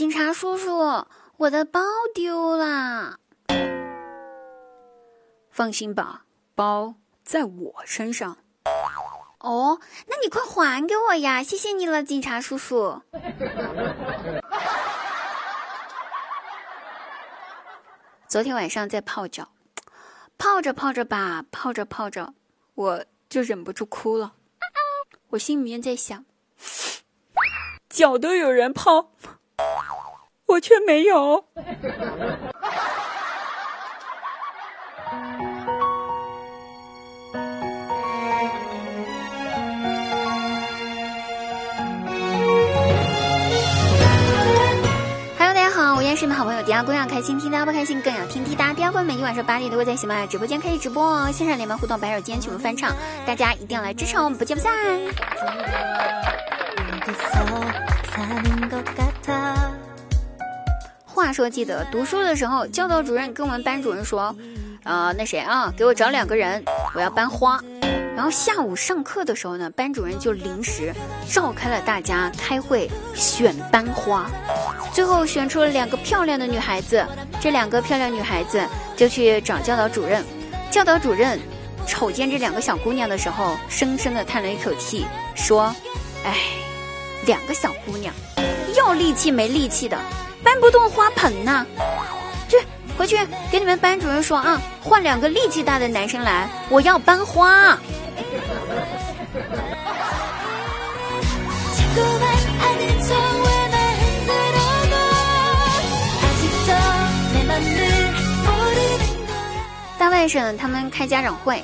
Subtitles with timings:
[0.00, 1.04] 警察叔叔，
[1.36, 1.78] 我的包
[2.14, 3.18] 丢了。
[5.50, 8.38] 放心吧，包在我身上。
[9.40, 11.42] 哦，那你快还给我呀！
[11.42, 13.02] 谢谢你了，警察叔叔。
[18.26, 19.50] 昨天晚上在泡脚，
[20.38, 22.32] 泡着泡着吧，泡着泡着，
[22.74, 24.32] 我就忍不住哭了。
[25.28, 26.24] 我心里面在想，
[27.90, 29.12] 脚都有人泡，
[30.50, 31.44] 我却没有。
[46.16, 48.74] 是你们好朋友迪亚姑娘，开心听大家不开心更要听滴答。
[48.74, 54.70] 第二关每天晚上八点都会在喜马拉雅直播间开始直播哦，线上连麦互动，白手间曲目翻唱，大家一定要来支持我们，不见不散。
[61.20, 64.34] 话说，记得读书的时候，教导主任跟我们班主任说
[64.84, 67.62] ：“呃，那谁啊，给我找两个人，我要搬花。”
[68.16, 70.94] 然后下午上课的时候呢，班主任就临时
[71.30, 74.30] 召开了大家开会选班花，
[74.94, 77.06] 最后选出了两个漂亮的女孩子。
[77.38, 80.24] 这两个漂亮女孩子就去找教导主任，
[80.70, 81.38] 教导主任
[81.86, 85.04] 瞅见这两个小姑娘的时候，深深的叹了一口气，
[85.34, 85.74] 说
[86.24, 86.34] ：“哎，
[87.26, 88.10] 两个小姑娘，
[88.74, 89.98] 要力气没力气的，
[90.50, 91.64] 搬不动花盆呐。
[92.48, 92.56] 去
[92.98, 93.16] 回去
[93.52, 97.78] 给你们班主任说啊，换两个力气大的男生来，我要搬花。”
[109.96, 111.62] 大外甥他们开家长会，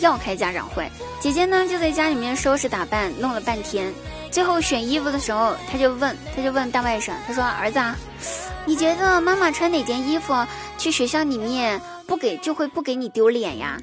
[0.00, 3.92] 要开家长会，姐姐呢就在家里面收拾打扮，弄了半天，
[4.32, 7.94] 最后选衣服的时候，他就问，他就问大外甥，他说：“儿子，啊，
[8.64, 10.34] 你觉得妈妈穿哪件衣服
[10.78, 13.78] 去学校里面不给就会不给你丢脸呀？”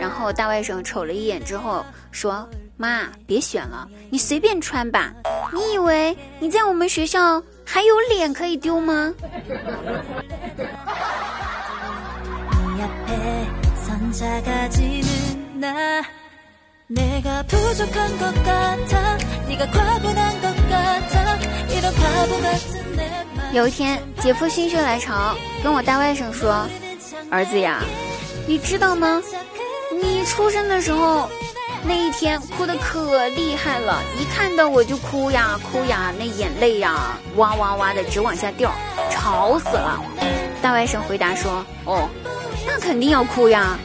[0.00, 5.12] 然后大外甥瞅了一眼之后说：“妈，别选了，你随便穿吧。
[5.52, 9.14] 你以为你在我们学校还有脸可以丢吗？”
[23.52, 26.66] 有一天，姐夫心血来潮跟我大外甥说
[27.30, 27.80] ：“儿子呀，
[28.46, 29.22] 你知道吗？
[30.02, 31.28] 你出生的时候
[31.82, 38.70] 那一天哭得可厉害了，一看到我就哭呀哭呀，那眼泪呀哇哇哇的直往下掉，
[39.10, 39.98] 吵死了。”
[40.60, 42.08] 大外甥回答说：“哦，
[42.66, 43.78] 那肯定要哭呀。”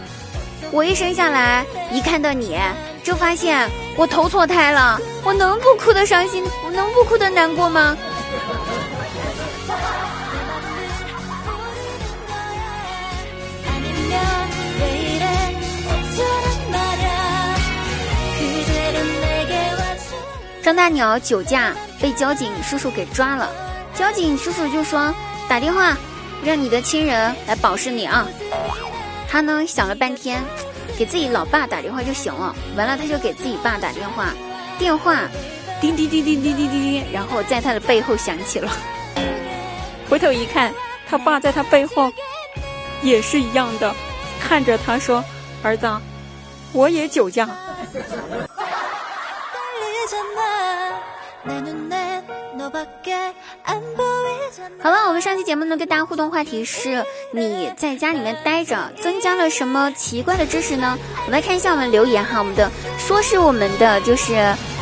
[0.71, 2.59] 我一生下来，一看到你
[3.07, 7.95] 就发现我投错胎了，我能不哭的伤心，我能不哭的难过吗？
[20.61, 23.49] 张大鸟酒驾被交警叔叔给抓了，
[23.95, 25.15] 交警叔叔就说
[25.47, 25.95] 打电话
[26.43, 28.27] 让你的亲人来保释你啊。
[29.29, 30.43] 他呢想了半天，
[30.97, 32.55] 给自己老爸打电话就行了。
[32.75, 34.33] 完了，他就给自己爸打电话，
[34.77, 35.27] 电话
[35.81, 38.71] 叮叮叮叮叮叮叮叮，然后在他的背后响起了。
[40.09, 40.73] 回头一看，
[41.09, 42.11] 他爸在他背后
[43.01, 43.93] 也是一样的，
[44.39, 45.23] 看着他说
[45.63, 45.89] ：“儿子，
[46.73, 47.47] 我也酒驾。
[54.81, 60.97] ”好了，我们上期节目呢，跟大家互动话题是：你在家里面待着，增加了什么奇怪的知识呢？
[61.17, 64.33] 我们来看一下我们留言哈，我们的说是我们的就是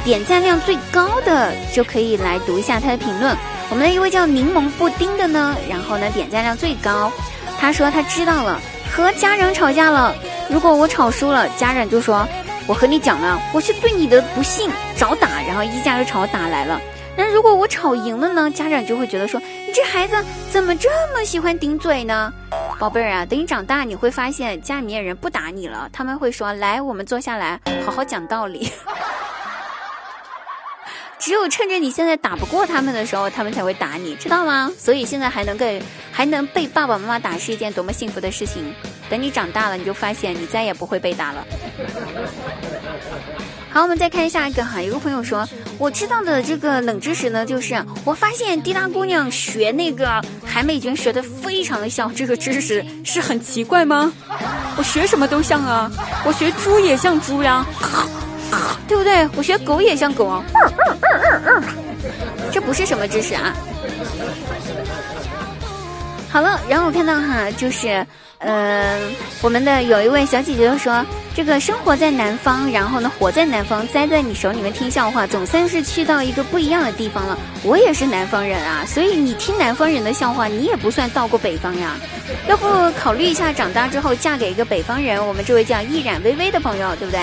[0.04, 3.36] 点赞量最高的，就可以来读一下他的评论。
[3.70, 7.12] 我们的一位叫柠檬布丁的呢，然后呢点赞量最高，
[7.60, 8.62] 他说他知道了，
[8.96, 10.16] 和家长吵架了，
[10.50, 12.28] 如果我吵输了，家长就说
[12.68, 16.80] 我和你讲了，我是对你的不信找打，然后一家就朝打来了。
[17.18, 18.52] 那如果我吵赢了呢？
[18.52, 20.16] 家长就会觉得说，你这孩子
[20.52, 22.34] 怎么这么喜欢顶嘴呢？
[22.78, 28.70] 宝贝儿啊，等你长大，你会发现家里面人不打你了，他们会说，来，我们坐下来好好讲道理。
[31.18, 34.70] 只有趁着你现在打不过他们的时候，他们才会打你，知道吗？
[34.78, 35.82] 所以现在还能被
[36.12, 38.74] 还能被爸爸妈妈打，是一件多么幸福的事情。
[39.10, 41.46] 等你长大了，你就发现你再也不会被打了。
[43.76, 45.46] 好，我们再看下一个哈，有个朋友说，
[45.78, 47.76] 我知道的这个冷知识呢，就是
[48.06, 54.14] 我发现滴答姑娘学那个韩美娟学的非常的像，这个知识是很奇怪吗？
[54.78, 55.92] 我学什么都像啊，
[56.24, 57.66] 我学猪也像猪呀，
[58.88, 59.28] 对不对？
[59.36, 60.42] 我学狗也像狗啊，
[62.54, 63.54] 这不是什么知识啊。
[66.30, 68.08] 好了，然后我看到哈，就是，
[68.46, 69.00] 呃，
[69.42, 71.04] 我们的有一位小姐姐就说，
[71.34, 77.36] 这个生活在南方，然后呢，活在南方，栽在你手里面听笑话，总算是去到一个不一样的地方了。
[77.64, 81.96] 我也是南方人啊，所以你听南方人的笑话，你也不算到过北方呀。
[82.48, 85.26] 要不考虑一下，长大之后嫁给一个北方人？
[85.26, 87.22] 我们这位叫一染微微的朋友，对不对？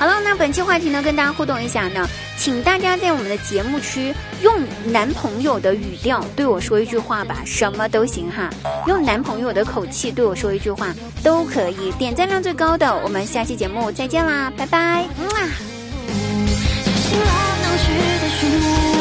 [0.00, 2.08] 好了，那本期话题呢，跟大家互动一下呢，
[2.38, 8.48] 请大家在我们的节目区用男朋友的语调对我说一句话吧，什么都行哈，
[8.86, 15.48] 用男朋友的口气对我说一句话都可以，点赞量最高的，我们下期节目再见啦，拜拜，嗯啊。